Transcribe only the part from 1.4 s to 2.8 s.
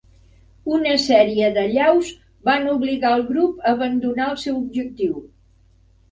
d'allaus van